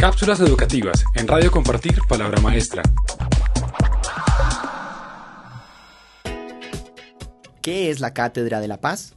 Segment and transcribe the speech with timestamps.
[0.00, 2.84] Cápsulas educativas en Radio Compartir Palabra Maestra.
[7.60, 9.16] ¿Qué es la Cátedra de la Paz?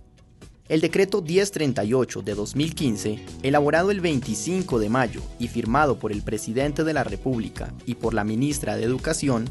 [0.68, 6.84] El decreto 1038 de 2015, elaborado el 25 de mayo y firmado por el presidente
[6.84, 9.48] de la República y por la ministra de Educación,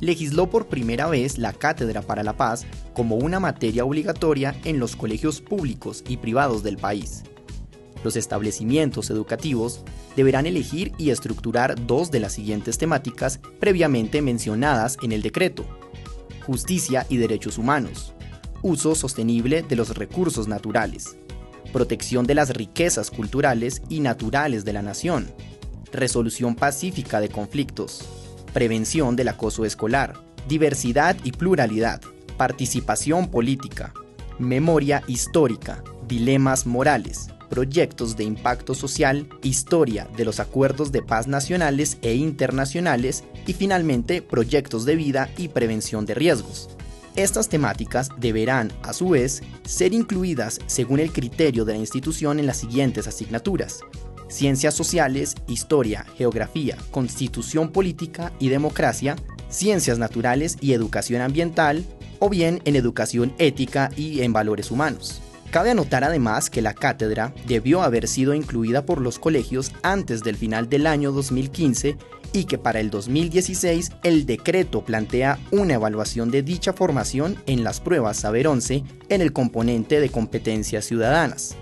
[0.00, 4.96] legisló por primera vez la Cátedra para la Paz como una materia obligatoria en los
[4.96, 7.22] colegios públicos y privados del país.
[8.04, 9.80] Los establecimientos educativos
[10.14, 15.64] deberán elegir y estructurar dos de las siguientes temáticas previamente mencionadas en el decreto.
[16.44, 18.12] Justicia y derechos humanos.
[18.60, 21.16] Uso sostenible de los recursos naturales.
[21.72, 25.32] Protección de las riquezas culturales y naturales de la nación.
[25.90, 28.04] Resolución pacífica de conflictos.
[28.52, 30.12] Prevención del acoso escolar.
[30.46, 32.02] Diversidad y pluralidad.
[32.36, 33.94] Participación política.
[34.38, 35.82] Memoria histórica.
[36.06, 43.22] Dilemas morales proyectos de impacto social, historia de los acuerdos de paz nacionales e internacionales
[43.46, 46.68] y finalmente proyectos de vida y prevención de riesgos.
[47.14, 52.46] Estas temáticas deberán, a su vez, ser incluidas según el criterio de la institución en
[52.46, 53.82] las siguientes asignaturas.
[54.26, 59.14] Ciencias sociales, historia, geografía, constitución política y democracia,
[59.48, 61.84] ciencias naturales y educación ambiental,
[62.18, 65.22] o bien en educación ética y en valores humanos.
[65.54, 70.34] Cabe anotar además que la cátedra debió haber sido incluida por los colegios antes del
[70.34, 71.96] final del año 2015
[72.32, 77.78] y que para el 2016 el decreto plantea una evaluación de dicha formación en las
[77.78, 81.56] pruebas Saber 11 en el componente de competencias ciudadanas.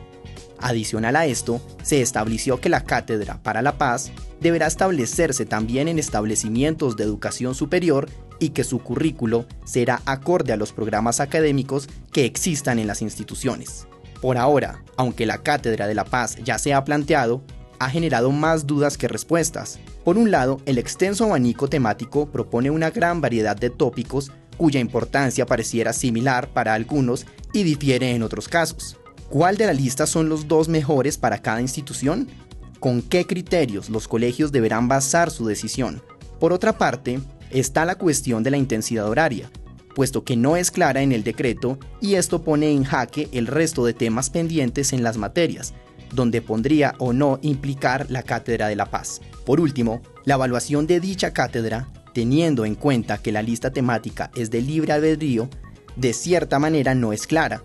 [0.62, 5.98] Adicional a esto, se estableció que la Cátedra para la Paz deberá establecerse también en
[5.98, 12.24] establecimientos de educación superior y que su currículo será acorde a los programas académicos que
[12.24, 13.88] existan en las instituciones.
[14.20, 17.42] Por ahora, aunque la Cátedra de la Paz ya se ha planteado,
[17.80, 19.80] ha generado más dudas que respuestas.
[20.05, 25.44] Por un lado, el extenso abanico temático propone una gran variedad de tópicos cuya importancia
[25.44, 28.96] pareciera similar para algunos y difiere en otros casos.
[29.33, 32.29] ¿Cuál de la lista son los dos mejores para cada institución?
[32.81, 36.03] ¿Con qué criterios los colegios deberán basar su decisión?
[36.39, 39.51] Por otra parte, está la cuestión de la intensidad horaria,
[39.95, 43.87] puesto que no es clara en el decreto y esto pone en jaque el resto
[43.87, 45.73] de temas pendientes en las materias,
[46.13, 49.23] donde pondría o no implicar la Cátedra de la Paz.
[49.47, 54.51] Por último, la evaluación de dicha cátedra, teniendo en cuenta que la lista temática es
[54.51, 55.49] de libre albedrío,
[55.97, 57.63] de cierta manera no es clara,